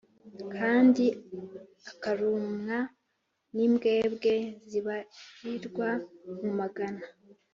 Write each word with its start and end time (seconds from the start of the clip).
kandi 0.55 1.05
akarumwa 1.91 2.77
n’imbwebwe 3.55 4.33
zibarirwa 4.69 5.89
mu 6.41 6.51
magana 6.59 7.03